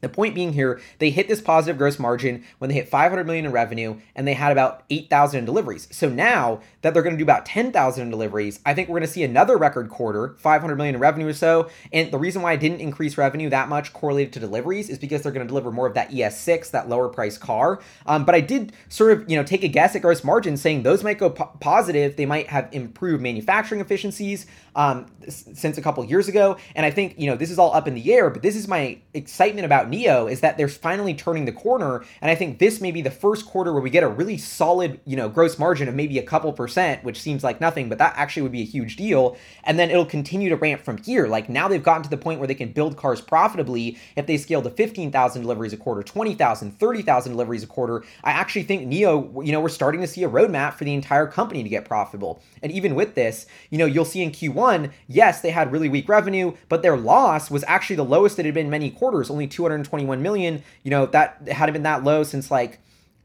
the 0.00 0.08
point 0.08 0.34
being 0.34 0.52
here, 0.52 0.80
they 0.98 1.10
hit 1.10 1.28
this 1.28 1.40
positive 1.40 1.78
gross 1.78 1.98
margin 1.98 2.44
when 2.58 2.68
they 2.68 2.74
hit 2.74 2.88
500 2.88 3.26
million 3.26 3.46
in 3.46 3.52
revenue 3.52 3.98
and 4.14 4.28
they 4.28 4.34
had 4.34 4.52
about 4.52 4.84
8,000 4.90 5.38
in 5.38 5.44
deliveries. 5.44 5.88
So 5.90 6.08
now 6.08 6.60
that 6.82 6.92
they're 6.92 7.02
going 7.02 7.14
to 7.14 7.18
do 7.18 7.24
about 7.24 7.46
10,000 7.46 8.02
in 8.02 8.10
deliveries, 8.10 8.60
I 8.66 8.74
think 8.74 8.88
we're 8.88 8.98
going 8.98 9.06
to 9.06 9.12
see 9.12 9.22
another 9.22 9.56
record 9.56 9.88
quarter, 9.88 10.36
500 10.38 10.76
million 10.76 10.94
in 10.94 11.00
revenue 11.00 11.28
or 11.28 11.32
so. 11.32 11.70
And 11.92 12.10
the 12.10 12.18
reason 12.18 12.42
why 12.42 12.52
I 12.52 12.56
didn't 12.56 12.80
increase 12.80 13.16
revenue 13.16 13.48
that 13.50 13.68
much 13.68 13.92
correlated 13.94 14.34
to 14.34 14.40
deliveries 14.40 14.90
is 14.90 14.98
because 14.98 15.22
they're 15.22 15.32
going 15.32 15.46
to 15.46 15.48
deliver 15.48 15.72
more 15.72 15.86
of 15.86 15.94
that 15.94 16.10
ES6, 16.10 16.70
that 16.72 16.88
lower 16.88 17.08
price 17.08 17.38
car. 17.38 17.80
Um, 18.04 18.24
but 18.24 18.34
I 18.34 18.40
did 18.40 18.74
sort 18.90 19.12
of, 19.12 19.30
you 19.30 19.36
know, 19.36 19.42
take 19.42 19.64
a 19.64 19.68
guess 19.68 19.96
at 19.96 20.02
gross 20.02 20.22
margin 20.22 20.56
saying 20.58 20.82
those 20.82 21.02
might 21.02 21.18
go 21.18 21.30
po- 21.30 21.56
positive. 21.60 22.16
They 22.16 22.26
might 22.26 22.48
have 22.48 22.68
improved 22.72 23.22
manufacturing 23.22 23.80
efficiencies 23.80 24.46
um, 24.76 25.06
since 25.28 25.78
a 25.78 25.82
couple 25.82 26.04
years 26.04 26.28
ago. 26.28 26.58
And 26.74 26.84
I 26.84 26.90
think, 26.90 27.14
you 27.18 27.26
know, 27.26 27.36
this 27.36 27.50
is 27.50 27.58
all 27.58 27.72
up 27.74 27.88
in 27.88 27.94
the 27.94 28.12
air, 28.12 28.28
but 28.30 28.42
this 28.42 28.56
is 28.56 28.68
my 28.68 28.98
excitement 29.14 29.64
about 29.64 29.88
NIO 29.94 30.30
is 30.30 30.40
that 30.40 30.56
they're 30.56 30.68
finally 30.68 31.14
turning 31.14 31.44
the 31.44 31.52
corner. 31.52 32.04
And 32.20 32.30
I 32.30 32.34
think 32.34 32.58
this 32.58 32.80
may 32.80 32.90
be 32.90 33.02
the 33.02 33.10
first 33.10 33.46
quarter 33.46 33.72
where 33.72 33.82
we 33.82 33.90
get 33.90 34.02
a 34.02 34.08
really 34.08 34.36
solid, 34.36 35.00
you 35.04 35.16
know, 35.16 35.28
gross 35.28 35.58
margin 35.58 35.88
of 35.88 35.94
maybe 35.94 36.18
a 36.18 36.22
couple 36.22 36.52
percent, 36.52 37.04
which 37.04 37.20
seems 37.20 37.44
like 37.44 37.60
nothing, 37.60 37.88
but 37.88 37.98
that 37.98 38.14
actually 38.16 38.42
would 38.42 38.52
be 38.52 38.62
a 38.62 38.66
huge 38.66 38.96
deal. 38.96 39.36
And 39.64 39.78
then 39.78 39.90
it'll 39.90 40.04
continue 40.04 40.48
to 40.48 40.56
ramp 40.56 40.82
from 40.82 40.98
here. 40.98 41.26
Like 41.26 41.48
now 41.48 41.68
they've 41.68 41.82
gotten 41.82 42.02
to 42.02 42.10
the 42.10 42.16
point 42.16 42.40
where 42.40 42.48
they 42.48 42.54
can 42.54 42.72
build 42.72 42.96
cars 42.96 43.20
profitably 43.20 43.98
if 44.16 44.26
they 44.26 44.36
scale 44.36 44.62
to 44.62 44.70
15,000 44.70 45.42
deliveries 45.42 45.72
a 45.72 45.76
quarter, 45.76 46.02
20,000, 46.02 46.72
30,000 46.72 47.32
deliveries 47.32 47.62
a 47.62 47.66
quarter. 47.66 48.04
I 48.22 48.32
actually 48.32 48.64
think 48.64 48.88
NIO, 48.88 49.44
you 49.44 49.52
know, 49.52 49.60
we're 49.60 49.68
starting 49.68 50.00
to 50.00 50.06
see 50.06 50.24
a 50.24 50.28
roadmap 50.28 50.74
for 50.74 50.84
the 50.84 50.94
entire 50.94 51.26
company 51.26 51.62
to 51.62 51.68
get 51.68 51.84
profitable. 51.84 52.42
And 52.62 52.72
even 52.72 52.94
with 52.94 53.14
this, 53.14 53.46
you 53.70 53.78
know, 53.78 53.86
you'll 53.86 54.04
see 54.04 54.22
in 54.22 54.30
Q1, 54.30 54.90
yes, 55.08 55.40
they 55.40 55.50
had 55.50 55.72
really 55.72 55.88
weak 55.88 56.08
revenue, 56.08 56.54
but 56.68 56.82
their 56.82 56.96
loss 56.96 57.50
was 57.50 57.64
actually 57.66 57.96
the 57.96 58.04
lowest 58.04 58.38
it 58.38 58.44
had 58.44 58.54
been 58.54 58.70
many 58.70 58.90
quarters, 58.90 59.30
only 59.30 59.46
221 59.82 60.22
million. 60.22 60.62
You 60.82 60.90
know, 60.90 61.06
that 61.06 61.48
hadn't 61.48 61.72
been 61.72 61.82
that 61.82 62.04
low 62.04 62.22
since 62.22 62.50
like 62.50 62.80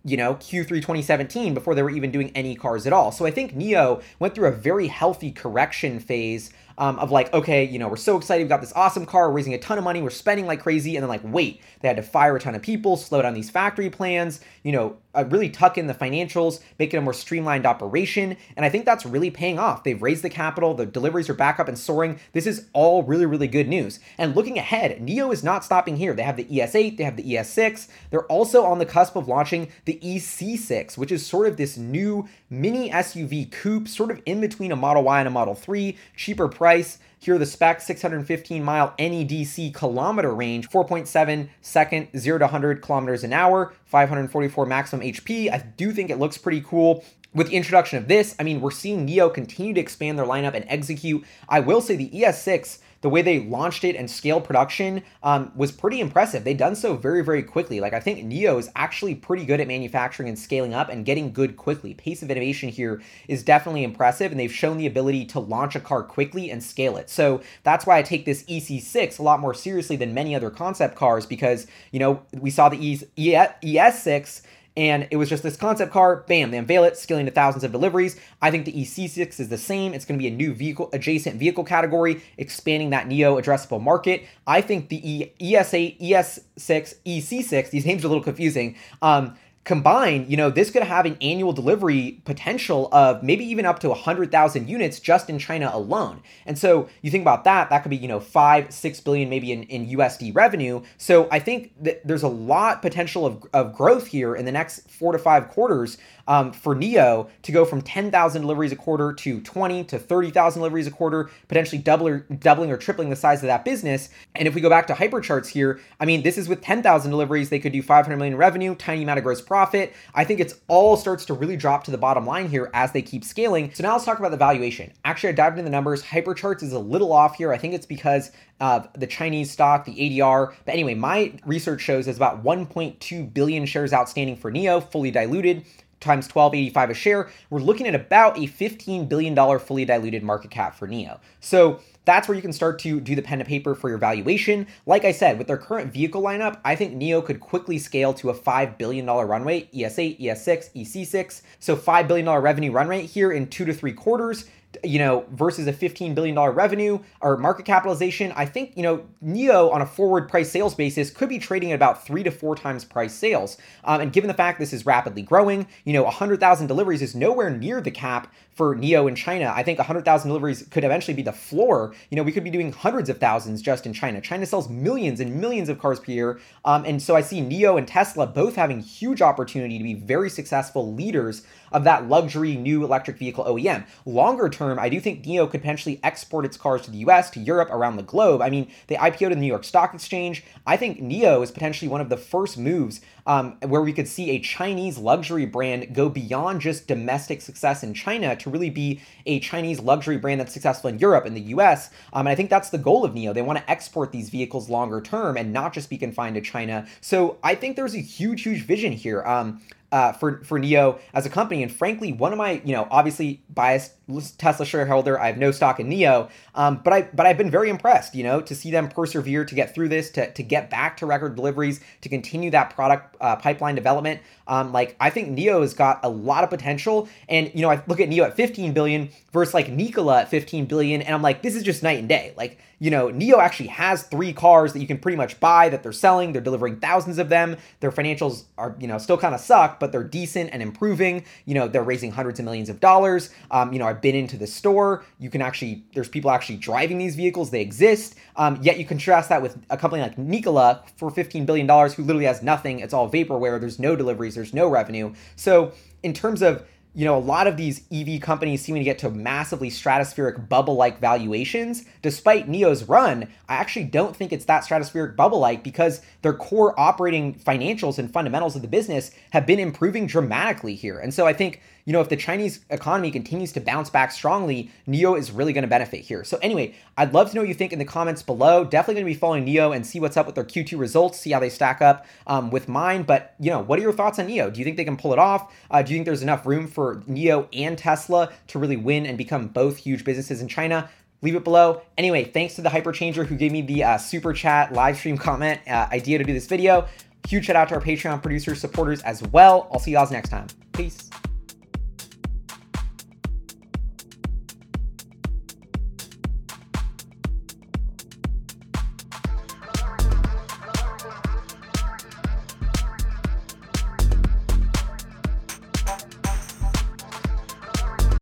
you 0.05 0.15
know, 0.15 0.35
Q3 0.35 0.67
2017 0.67 1.53
before 1.53 1.75
they 1.75 1.83
were 1.83 1.89
even 1.89 2.09
doing 2.09 2.31
any 2.33 2.55
cars 2.55 2.87
at 2.87 2.93
all. 2.93 3.11
So 3.11 3.25
I 3.25 3.31
think 3.31 3.53
NIO 3.53 4.01
went 4.19 4.33
through 4.33 4.47
a 4.47 4.51
very 4.51 4.87
healthy 4.87 5.31
correction 5.31 5.99
phase 5.99 6.51
um, 6.77 6.97
of 6.99 7.11
like, 7.11 7.33
okay, 7.33 7.65
you 7.65 7.77
know, 7.77 7.89
we're 7.89 7.97
so 7.97 8.15
excited, 8.15 8.45
we 8.45 8.47
got 8.47 8.61
this 8.61 8.71
awesome 8.73 9.05
car, 9.05 9.29
we're 9.29 9.35
raising 9.35 9.53
a 9.53 9.59
ton 9.59 9.77
of 9.77 9.83
money, 9.83 10.01
we're 10.01 10.09
spending 10.09 10.47
like 10.47 10.61
crazy, 10.61 10.95
and 10.95 11.03
then 11.03 11.09
like, 11.09 11.21
wait, 11.25 11.61
they 11.81 11.89
had 11.89 11.97
to 11.97 12.03
fire 12.03 12.37
a 12.37 12.39
ton 12.39 12.55
of 12.55 12.61
people, 12.61 12.95
slow 12.95 13.21
down 13.21 13.33
these 13.33 13.49
factory 13.49 13.89
plans, 13.89 14.39
you 14.63 14.71
know, 14.71 14.95
uh, 15.19 15.25
really 15.25 15.49
tuck 15.49 15.77
in 15.77 15.87
the 15.87 15.93
financials, 15.93 16.61
make 16.79 16.93
it 16.93 16.97
a 16.97 17.01
more 17.01 17.13
streamlined 17.13 17.65
operation, 17.65 18.37
and 18.55 18.65
I 18.65 18.69
think 18.69 18.85
that's 18.85 19.05
really 19.05 19.29
paying 19.29 19.59
off. 19.59 19.83
They've 19.83 20.01
raised 20.01 20.23
the 20.23 20.29
capital, 20.29 20.73
the 20.73 20.85
deliveries 20.85 21.29
are 21.29 21.33
back 21.33 21.59
up 21.59 21.67
and 21.67 21.77
soaring. 21.77 22.19
This 22.33 22.47
is 22.47 22.67
all 22.73 23.03
really, 23.03 23.25
really 23.25 23.47
good 23.47 23.67
news. 23.67 23.99
And 24.17 24.35
looking 24.35 24.57
ahead, 24.57 24.99
NIO 24.99 25.31
is 25.33 25.43
not 25.43 25.63
stopping 25.65 25.97
here. 25.97 26.13
They 26.13 26.23
have 26.23 26.37
the 26.37 26.45
ES8, 26.45 26.97
they 26.97 27.03
have 27.03 27.17
the 27.17 27.23
ES6. 27.23 27.89
They're 28.09 28.25
also 28.25 28.63
on 28.63 28.79
the 28.79 28.85
cusp 28.85 29.15
of 29.15 29.27
launching 29.27 29.69
the 29.85 29.99
EC6, 30.01 30.97
which 30.97 31.11
is 31.11 31.25
sort 31.25 31.47
of 31.47 31.57
this 31.57 31.77
new 31.77 32.27
mini 32.49 32.89
SUV 32.89 33.51
coupe, 33.51 33.87
sort 33.87 34.11
of 34.11 34.21
in 34.25 34.41
between 34.41 34.71
a 34.71 34.75
Model 34.75 35.03
Y 35.03 35.19
and 35.19 35.27
a 35.27 35.31
Model 35.31 35.55
3, 35.55 35.97
cheaper 36.15 36.47
price 36.47 36.69
price. 36.69 36.99
Here 37.21 37.35
are 37.35 37.37
the 37.37 37.45
specs 37.45 37.85
615 37.85 38.63
mile 38.63 38.93
NEDC 38.97 39.73
kilometer 39.73 40.33
range, 40.33 40.69
4.7 40.69 41.49
second, 41.61 42.07
0 42.17 42.37
to 42.37 42.45
100 42.45 42.81
kilometers 42.81 43.25
an 43.25 43.33
hour, 43.33 43.73
544 43.85 44.65
maximum 44.65 45.05
HP. 45.05 45.51
I 45.51 45.57
do 45.57 45.91
think 45.91 46.09
it 46.09 46.17
looks 46.17 46.37
pretty 46.37 46.61
cool 46.61 47.03
with 47.33 47.49
the 47.49 47.55
introduction 47.55 47.97
of 47.97 48.07
this, 48.07 48.35
I 48.39 48.43
mean, 48.43 48.61
we're 48.61 48.71
seeing 48.71 49.07
NIO 49.07 49.33
continue 49.33 49.73
to 49.73 49.79
expand 49.79 50.17
their 50.17 50.25
lineup 50.25 50.55
and 50.55 50.65
execute. 50.67 51.23
I 51.47 51.59
will 51.59 51.81
say 51.81 51.95
the 51.95 52.09
ES6 52.09 52.79
the 53.01 53.09
way 53.09 53.21
they 53.21 53.39
launched 53.39 53.83
it 53.83 53.95
and 53.95 54.09
scaled 54.09 54.43
production 54.43 55.03
um, 55.23 55.51
was 55.55 55.71
pretty 55.71 56.01
impressive. 56.01 56.43
They've 56.43 56.57
done 56.57 56.75
so 56.75 56.95
very, 56.95 57.23
very 57.23 57.43
quickly. 57.43 57.79
Like 57.79 57.93
I 57.93 57.99
think 57.99 58.19
NIO 58.19 58.59
is 58.59 58.69
actually 58.75 59.15
pretty 59.15 59.45
good 59.45 59.61
at 59.61 59.67
manufacturing 59.67 60.27
and 60.27 60.37
scaling 60.37 60.73
up 60.73 60.89
and 60.89 61.05
getting 61.05 61.31
good 61.31 61.55
quickly. 61.55 61.93
Pace 61.93 62.21
of 62.21 62.29
innovation 62.29 62.69
here 62.69 63.01
is 63.27 63.43
definitely 63.43 63.83
impressive, 63.83 64.31
and 64.31 64.39
they've 64.39 64.51
shown 64.51 64.77
the 64.77 64.87
ability 64.87 65.25
to 65.27 65.39
launch 65.39 65.75
a 65.75 65.79
car 65.79 66.03
quickly 66.03 66.51
and 66.51 66.63
scale 66.63 66.97
it. 66.97 67.09
So 67.09 67.41
that's 67.63 67.85
why 67.85 67.97
I 67.97 68.01
take 68.01 68.25
this 68.25 68.43
EC6 68.43 69.19
a 69.19 69.23
lot 69.23 69.39
more 69.39 69.53
seriously 69.53 69.95
than 69.95 70.13
many 70.13 70.35
other 70.35 70.49
concept 70.49 70.95
cars 70.95 71.25
because 71.25 71.67
you 71.91 71.99
know 71.99 72.21
we 72.33 72.49
saw 72.49 72.69
the 72.69 72.77
ES6 73.17 74.41
and 74.79 75.09
it 75.11 75.17
was 75.17 75.27
just 75.27 75.43
this 75.43 75.57
concept 75.57 75.91
car. 75.91 76.23
Bam, 76.25 76.51
they 76.51 76.57
unveil 76.57 76.85
it, 76.85 76.95
scaling 76.95 77.25
to 77.25 77.31
thousands 77.33 77.65
of 77.65 77.73
deliveries. 77.73 78.17
I 78.41 78.49
think 78.49 78.63
the 78.63 78.71
EC6 78.71 79.37
is 79.37 79.49
the 79.49 79.57
same. 79.57 79.93
It's 79.93 80.05
going 80.05 80.17
to 80.17 80.23
be 80.23 80.29
a 80.29 80.31
new 80.31 80.53
vehicle 80.53 80.89
adjacent 80.93 81.35
vehicle 81.35 81.65
category, 81.65 82.21
expanding 82.37 82.91
that 82.91 83.09
NIO 83.09 83.43
addressable 83.43 83.81
market. 83.81 84.23
I 84.47 84.61
think 84.61 84.87
the 84.87 85.11
e- 85.11 85.33
ES8, 85.41 85.99
ES6, 85.99 86.95
EC6, 87.05 87.69
these 87.71 87.85
names 87.85 88.05
are 88.05 88.07
a 88.07 88.09
little 88.09 88.23
confusing. 88.23 88.77
Um, 89.01 89.35
combined, 89.63 90.29
you 90.29 90.37
know, 90.37 90.49
this 90.49 90.71
could 90.71 90.83
have 90.83 91.05
an 91.05 91.17
annual 91.21 91.53
delivery 91.53 92.21
potential 92.25 92.89
of 92.91 93.21
maybe 93.21 93.45
even 93.45 93.65
up 93.65 93.79
to 93.79 93.89
100,000 93.89 94.67
units 94.67 94.99
just 94.99 95.29
in 95.29 95.37
China 95.37 95.69
alone. 95.71 96.21
And 96.45 96.57
so 96.57 96.89
you 97.01 97.11
think 97.11 97.21
about 97.21 97.43
that, 97.43 97.69
that 97.69 97.83
could 97.83 97.89
be, 97.89 97.97
you 97.97 98.07
know, 98.07 98.19
five, 98.19 98.73
six 98.73 98.99
billion 98.99 99.29
maybe 99.29 99.51
in, 99.51 99.63
in 99.63 99.87
USD 99.87 100.35
revenue. 100.35 100.81
So 100.97 101.27
I 101.31 101.39
think 101.39 101.73
that 101.83 102.05
there's 102.07 102.23
a 102.23 102.29
lot 102.29 102.81
potential 102.81 103.25
of, 103.25 103.45
of 103.53 103.75
growth 103.75 104.07
here 104.07 104.35
in 104.35 104.45
the 104.45 104.51
next 104.51 104.89
four 104.89 105.11
to 105.11 105.19
five 105.19 105.49
quarters 105.49 105.97
um, 106.29 106.51
for 106.53 106.75
NIO 106.75 107.27
to 107.41 107.51
go 107.51 107.65
from 107.65 107.81
10,000 107.81 108.41
deliveries 108.41 108.71
a 108.71 108.75
quarter 108.75 109.11
to 109.13 109.41
20 109.41 109.83
to 109.85 109.99
30,000 109.99 110.59
deliveries 110.59 110.87
a 110.87 110.91
quarter, 110.91 111.29
potentially 111.47 111.81
doubling, 111.81 112.23
doubling 112.39 112.71
or 112.71 112.77
tripling 112.77 113.09
the 113.09 113.15
size 113.15 113.41
of 113.41 113.47
that 113.47 113.65
business. 113.65 114.09
And 114.35 114.47
if 114.47 114.53
we 114.53 114.61
go 114.61 114.69
back 114.69 114.87
to 114.87 114.93
hypercharts 114.93 115.47
here, 115.47 115.79
I 115.99 116.05
mean, 116.05 116.21
this 116.21 116.37
is 116.37 116.47
with 116.47 116.61
10,000 116.61 117.09
deliveries, 117.09 117.49
they 117.49 117.59
could 117.59 117.73
do 117.73 117.81
500 117.81 118.15
million 118.15 118.37
revenue, 118.37 118.75
tiny 118.75 119.03
amount 119.03 119.17
of 119.17 119.23
gross 119.23 119.41
profit. 119.49 119.93
I 120.15 120.23
think 120.23 120.39
it's 120.39 120.55
all 120.69 120.95
starts 120.95 121.25
to 121.25 121.33
really 121.33 121.57
drop 121.57 121.83
to 121.83 121.91
the 121.91 121.97
bottom 121.97 122.25
line 122.25 122.47
here 122.47 122.69
as 122.73 122.93
they 122.93 123.01
keep 123.01 123.25
scaling. 123.25 123.73
So 123.73 123.83
now 123.83 123.91
let's 123.93 124.05
talk 124.05 124.19
about 124.19 124.31
the 124.31 124.37
valuation. 124.37 124.93
Actually, 125.03 125.29
I 125.29 125.33
dived 125.33 125.59
into 125.59 125.63
the 125.63 125.71
numbers. 125.71 126.01
Hypercharts 126.01 126.63
is 126.63 126.71
a 126.71 126.79
little 126.79 127.11
off 127.11 127.35
here. 127.35 127.51
I 127.51 127.57
think 127.57 127.73
it's 127.73 127.85
because 127.85 128.31
of 128.61 128.87
the 128.93 129.07
Chinese 129.07 129.51
stock, 129.51 129.83
the 129.83 129.95
ADR. 129.95 130.53
But 130.63 130.73
anyway, 130.73 130.93
my 130.93 131.33
research 131.45 131.81
shows 131.81 132.05
there's 132.05 132.15
about 132.15 132.45
1.2 132.45 133.33
billion 133.33 133.65
shares 133.65 133.91
outstanding 133.91 134.37
for 134.37 134.49
NIO, 134.49 134.89
fully 134.89 135.11
diluted 135.11 135.65
times 135.99 136.27
1285 136.33 136.89
a 136.89 136.93
share, 136.93 137.29
we're 137.49 137.59
looking 137.59 137.87
at 137.87 137.95
about 137.95 138.37
a 138.37 138.41
$15 138.41 139.09
billion 139.09 139.59
fully 139.59 139.85
diluted 139.85 140.23
market 140.23 140.51
cap 140.51 140.75
for 140.75 140.87
NIO. 140.87 141.19
So 141.39 141.81
that's 142.09 142.27
where 142.27 142.35
you 142.35 142.41
can 142.41 142.51
start 142.51 142.79
to 142.79 142.99
do 142.99 143.15
the 143.15 143.21
pen 143.21 143.37
to 143.37 143.45
paper 143.45 143.75
for 143.75 143.87
your 143.87 143.99
valuation. 143.99 144.65
Like 144.87 145.05
I 145.05 145.11
said, 145.11 145.37
with 145.37 145.45
their 145.45 145.59
current 145.59 145.93
vehicle 145.93 146.23
lineup, 146.23 146.59
I 146.65 146.75
think 146.75 146.95
NIO 146.95 147.23
could 147.23 147.39
quickly 147.39 147.77
scale 147.77 148.15
to 148.15 148.31
a 148.31 148.33
$5 148.33 148.79
billion 148.79 149.05
runway, 149.05 149.69
ES8, 149.71 150.19
ES6, 150.19 150.73
EC6. 150.73 151.43
So 151.59 151.75
$5 151.75 152.07
billion 152.07 152.27
revenue 152.27 152.71
run 152.71 152.87
rate 152.87 153.05
here 153.05 153.31
in 153.31 153.47
two 153.47 153.63
to 153.65 153.73
three 153.75 153.93
quarters 153.93 154.49
you 154.83 154.99
know, 154.99 155.25
versus 155.31 155.67
a 155.67 155.73
$15 155.73 156.13
billion 156.13 156.37
revenue 156.37 156.99
or 157.21 157.37
market 157.37 157.65
capitalization, 157.65 158.31
I 158.35 158.45
think, 158.45 158.77
you 158.77 158.83
know, 158.83 159.03
NIO 159.23 159.73
on 159.73 159.81
a 159.81 159.85
forward 159.85 160.29
price 160.29 160.51
sales 160.51 160.75
basis 160.75 161.09
could 161.09 161.27
be 161.27 161.39
trading 161.39 161.71
at 161.71 161.75
about 161.75 162.05
three 162.05 162.23
to 162.23 162.31
four 162.31 162.55
times 162.55 162.85
price 162.85 163.13
sales. 163.13 163.57
Um, 163.83 164.01
and 164.01 164.13
given 164.13 164.27
the 164.27 164.33
fact 164.33 164.59
this 164.59 164.71
is 164.71 164.85
rapidly 164.85 165.23
growing, 165.23 165.67
you 165.85 165.93
know, 165.93 166.03
100,000 166.03 166.67
deliveries 166.67 167.01
is 167.01 167.15
nowhere 167.15 167.49
near 167.49 167.81
the 167.81 167.91
cap 167.91 168.31
for 168.53 168.75
NIO 168.75 169.07
in 169.07 169.15
China. 169.15 169.51
I 169.55 169.63
think 169.63 169.79
100,000 169.79 170.27
deliveries 170.27 170.67
could 170.69 170.83
eventually 170.83 171.15
be 171.15 171.23
the 171.23 171.31
floor. 171.31 171.95
You 172.11 172.17
know, 172.17 172.23
we 172.23 172.31
could 172.31 172.43
be 172.43 172.49
doing 172.49 172.71
hundreds 172.71 173.09
of 173.09 173.17
thousands 173.17 173.61
just 173.61 173.85
in 173.85 173.93
China. 173.93 174.21
China 174.21 174.45
sells 174.45 174.69
millions 174.69 175.19
and 175.19 175.39
millions 175.39 175.69
of 175.69 175.79
cars 175.79 175.99
per 175.99 176.11
year. 176.11 176.39
Um, 176.65 176.85
and 176.85 177.01
so 177.01 177.15
I 177.15 177.21
see 177.21 177.41
NIO 177.41 177.77
and 177.77 177.87
Tesla 177.87 178.27
both 178.27 178.55
having 178.55 178.81
huge 178.81 179.21
opportunity 179.21 179.77
to 179.77 179.83
be 179.83 179.95
very 179.95 180.29
successful 180.29 180.93
leaders 180.93 181.43
of 181.71 181.83
that 181.85 182.07
luxury 182.07 182.55
new 182.55 182.83
electric 182.83 183.17
vehicle 183.17 183.45
OEM. 183.45 183.85
Longer 184.05 184.49
term, 184.49 184.58
I 184.61 184.89
do 184.89 184.99
think 184.99 185.23
NIO 185.23 185.49
could 185.49 185.61
potentially 185.61 185.99
export 186.03 186.45
its 186.45 186.57
cars 186.57 186.81
to 186.83 186.91
the 186.91 186.97
US, 186.99 187.29
to 187.31 187.39
Europe, 187.39 187.69
around 187.71 187.95
the 187.95 188.03
globe. 188.03 188.41
I 188.41 188.49
mean, 188.49 188.67
they 188.87 188.95
IPO'd 188.95 189.31
in 189.31 189.39
the 189.39 189.41
New 189.41 189.47
York 189.47 189.63
Stock 189.63 189.93
Exchange. 189.93 190.43
I 190.67 190.77
think 190.77 191.01
NIO 191.01 191.41
is 191.41 191.51
potentially 191.51 191.89
one 191.89 192.01
of 192.01 192.09
the 192.09 192.17
first 192.17 192.57
moves 192.57 193.01
um, 193.29 193.57
where 193.67 193.83
we 193.83 193.93
could 193.93 194.07
see 194.07 194.31
a 194.31 194.39
Chinese 194.39 194.97
luxury 194.97 195.45
brand 195.45 195.93
go 195.93 196.09
beyond 196.09 196.61
just 196.61 196.87
domestic 196.87 197.41
success 197.41 197.83
in 197.83 197.93
China 197.93 198.35
to 198.35 198.49
really 198.49 198.71
be 198.71 199.01
a 199.27 199.39
Chinese 199.39 199.79
luxury 199.79 200.17
brand 200.17 200.41
that's 200.41 200.51
successful 200.51 200.89
in 200.89 200.97
Europe 200.97 201.25
and 201.27 201.37
the 201.37 201.41
US. 201.41 201.91
Um, 202.11 202.21
and 202.21 202.29
I 202.29 202.35
think 202.35 202.49
that's 202.49 202.71
the 202.71 202.79
goal 202.79 203.05
of 203.05 203.13
NIO. 203.13 203.31
They 203.31 203.43
want 203.43 203.59
to 203.59 203.69
export 203.69 204.11
these 204.11 204.31
vehicles 204.31 204.67
longer 204.67 204.99
term 204.99 205.37
and 205.37 205.53
not 205.53 205.73
just 205.73 205.91
be 205.91 205.97
confined 205.97 206.35
to 206.35 206.41
China. 206.41 206.87
So 207.01 207.37
I 207.43 207.53
think 207.53 207.75
there's 207.75 207.93
a 207.93 208.01
huge, 208.01 208.41
huge 208.41 208.65
vision 208.65 208.93
here. 208.93 209.23
Um, 209.23 209.61
uh, 209.91 210.11
for 210.13 210.43
for 210.43 210.59
NIO 210.59 210.99
as 211.13 211.25
a 211.25 211.29
company. 211.29 211.63
And 211.63 211.71
frankly, 211.71 212.13
one 212.13 212.31
of 212.31 212.37
my 212.37 212.61
you 212.63 212.73
know 212.73 212.87
obviously 212.91 213.41
biased 213.49 213.93
Tesla 214.37 214.65
shareholder, 214.65 215.19
I 215.19 215.27
have 215.27 215.37
no 215.37 215.51
stock 215.51 215.79
in 215.79 215.89
NIO, 215.89 216.29
um, 216.55 216.81
but 216.83 216.93
I 216.93 217.01
but 217.13 217.25
I've 217.25 217.37
been 217.37 217.51
very 217.51 217.69
impressed, 217.69 218.15
you 218.15 218.23
know, 218.23 218.41
to 218.41 218.55
see 218.55 218.71
them 218.71 218.89
persevere 218.89 219.45
to 219.45 219.55
get 219.55 219.73
through 219.73 219.89
this, 219.89 220.09
to 220.11 220.31
to 220.31 220.43
get 220.43 220.69
back 220.69 220.97
to 220.97 221.05
record 221.05 221.35
deliveries, 221.35 221.81
to 222.01 222.09
continue 222.09 222.51
that 222.51 222.73
product 222.75 223.15
uh, 223.21 223.35
pipeline 223.35 223.75
development. 223.75 224.21
Um, 224.47 224.71
like 224.71 224.95
I 224.99 225.09
think 225.09 225.37
NIO 225.37 225.61
has 225.61 225.73
got 225.73 225.99
a 226.03 226.09
lot 226.09 226.43
of 226.43 226.49
potential, 226.49 227.07
and 227.27 227.51
you 227.53 227.61
know 227.61 227.69
I 227.69 227.81
look 227.87 227.99
at 227.99 228.09
NIO 228.09 228.25
at 228.25 228.35
15 228.35 228.73
billion 228.73 229.09
versus 229.31 229.53
like 229.53 229.69
Nikola 229.69 230.21
at 230.21 230.29
15 230.29 230.65
billion, 230.65 231.01
and 231.01 231.13
I'm 231.13 231.21
like 231.21 231.41
this 231.41 231.55
is 231.55 231.63
just 231.63 231.83
night 231.83 231.99
and 231.99 232.09
day. 232.09 232.33
Like 232.37 232.57
you 232.79 232.89
know 232.91 233.07
NIO 233.07 233.37
actually 233.39 233.67
has 233.67 234.03
three 234.03 234.33
cars 234.33 234.73
that 234.73 234.79
you 234.79 234.87
can 234.87 234.97
pretty 234.97 235.17
much 235.17 235.39
buy 235.39 235.69
that 235.69 235.83
they're 235.83 235.91
selling. 235.91 236.33
They're 236.33 236.41
delivering 236.41 236.79
thousands 236.79 237.17
of 237.17 237.29
them. 237.29 237.57
Their 237.81 237.91
financials 237.91 238.45
are 238.57 238.75
you 238.79 238.87
know 238.87 238.97
still 238.97 239.17
kind 239.17 239.35
of 239.35 239.41
suck, 239.41 239.79
but 239.79 239.91
they're 239.91 240.03
decent 240.03 240.49
and 240.53 240.61
improving. 240.61 241.25
You 241.45 241.55
know 241.55 241.67
they're 241.67 241.83
raising 241.83 242.11
hundreds 242.11 242.39
of 242.39 242.45
millions 242.45 242.69
of 242.69 242.79
dollars. 242.79 243.29
Um, 243.51 243.73
you 243.73 243.79
know 243.79 243.85
I've 243.85 244.01
been 244.01 244.15
into 244.15 244.37
the 244.37 244.47
store. 244.47 245.03
You 245.19 245.29
can 245.29 245.41
actually 245.41 245.83
there's 245.93 246.09
people 246.09 246.31
actually 246.31 246.57
driving 246.57 246.97
these 246.97 247.15
vehicles. 247.15 247.51
They 247.51 247.61
exist. 247.61 248.15
Um, 248.35 248.57
yet 248.61 248.79
you 248.79 248.85
contrast 248.85 249.29
that 249.29 249.41
with 249.41 249.57
a 249.69 249.77
company 249.77 250.01
like 250.01 250.17
Nikola 250.17 250.83
for 250.95 251.11
15 251.11 251.45
billion 251.45 251.67
dollars, 251.67 251.93
who 251.93 252.03
literally 252.03 252.25
has 252.25 252.41
nothing. 252.41 252.79
It's 252.79 252.93
all 252.93 253.09
vaporware. 253.09 253.59
There's 253.59 253.79
no 253.79 253.95
deliveries 253.95 254.35
there's 254.35 254.53
no 254.53 254.67
revenue. 254.67 255.13
So 255.35 255.73
in 256.03 256.13
terms 256.13 256.41
of 256.41 256.65
you 256.95 257.05
know, 257.05 257.15
a 257.15 257.19
lot 257.19 257.45
of 257.45 257.55
these 257.55 257.83
EV 257.91 258.19
companies 258.19 258.61
seeming 258.61 258.79
to 258.81 258.83
get 258.83 258.99
to 258.99 259.09
massively 259.09 259.69
stratospheric 259.69 260.49
bubble 260.49 260.75
like 260.75 260.99
valuations. 260.99 261.85
Despite 262.01 262.49
NIO's 262.49 262.83
run, 262.83 263.27
I 263.47 263.55
actually 263.55 263.85
don't 263.85 264.15
think 264.15 264.33
it's 264.33 264.45
that 264.45 264.63
stratospheric 264.63 265.15
bubble 265.15 265.39
like 265.39 265.63
because 265.63 266.01
their 266.23 266.33
core 266.33 266.77
operating 266.79 267.35
financials 267.35 267.99
and 267.99 268.11
fundamentals 268.11 268.55
of 268.55 268.63
the 268.63 268.67
business 268.67 269.11
have 269.31 269.45
been 269.45 269.59
improving 269.59 270.07
dramatically 270.07 270.73
here. 270.73 270.99
And 270.99 271.13
so 271.13 271.27
I 271.27 271.33
think 271.33 271.61
you 271.89 271.93
know, 271.93 272.01
if 272.01 272.09
the 272.09 272.17
Chinese 272.17 272.59
economy 272.69 273.09
continues 273.09 273.51
to 273.53 273.59
bounce 273.59 273.89
back 273.89 274.11
strongly, 274.11 274.69
NIO 274.87 275.17
is 275.17 275.31
really 275.31 275.53
going 275.53 275.63
to 275.63 275.67
benefit 275.67 276.01
here. 276.01 276.23
So 276.23 276.37
anyway, 276.39 276.75
I'd 276.95 277.15
love 277.15 277.29
to 277.29 277.35
know 277.35 277.41
what 277.41 277.47
you 277.47 277.55
think 277.55 277.73
in 277.73 277.79
the 277.79 277.85
comments 277.85 278.21
below. 278.21 278.63
Definitely 278.63 279.01
going 279.01 279.11
to 279.11 279.15
be 279.15 279.19
following 279.19 279.43
NIO 279.47 279.75
and 279.75 279.83
see 279.83 279.99
what's 279.99 280.15
up 280.15 280.27
with 280.27 280.35
their 280.35 280.43
Q2 280.43 280.77
results, 280.77 281.19
see 281.19 281.31
how 281.31 281.39
they 281.39 281.49
stack 281.49 281.81
up 281.81 282.05
um, 282.27 282.51
with 282.51 282.67
mine. 282.67 283.01
But 283.01 283.33
you 283.39 283.49
know, 283.49 283.61
what 283.61 283.79
are 283.79 283.81
your 283.81 283.91
thoughts 283.91 284.19
on 284.19 284.27
NIO? 284.27 284.53
Do 284.53 284.59
you 284.59 284.65
think 284.65 284.77
they 284.77 284.83
can 284.83 284.97
pull 284.97 285.13
it 285.13 285.19
off? 285.19 285.51
Uh, 285.71 285.81
do 285.81 285.91
you 285.91 285.97
think 285.97 286.05
there's 286.05 286.21
enough 286.21 286.45
room 286.45 286.67
for 286.67 286.78
NIO 287.07 287.47
and 287.53 287.77
Tesla 287.77 288.31
to 288.47 288.59
really 288.59 288.77
win 288.77 289.05
and 289.05 289.17
become 289.17 289.47
both 289.47 289.77
huge 289.77 290.03
businesses 290.03 290.41
in 290.41 290.47
China? 290.47 290.89
leave 291.21 291.35
it 291.35 291.43
below. 291.43 291.81
Anyway, 291.97 292.23
thanks 292.23 292.55
to 292.55 292.61
the 292.61 292.69
Hyperchanger 292.69 293.25
who 293.25 293.35
gave 293.35 293.51
me 293.51 293.61
the 293.61 293.83
uh, 293.83 293.97
super 293.97 294.33
chat 294.33 294.73
live 294.73 294.97
stream 294.97 295.17
comment 295.17 295.59
uh, 295.67 295.87
idea 295.91 296.17
to 296.17 296.23
do 296.23 296.33
this 296.33 296.47
video. 296.47 296.87
Huge 297.27 297.45
shout 297.45 297.55
out 297.55 297.69
to 297.69 297.75
our 297.75 297.81
Patreon 297.81 298.21
producers, 298.21 298.59
supporters 298.59 299.01
as 299.01 299.21
well. 299.27 299.69
I'll 299.71 299.79
see 299.79 299.91
you 299.91 299.97
guys 299.97 300.11
next 300.11 300.29
time. 300.29 300.47
Peace. 300.73 301.09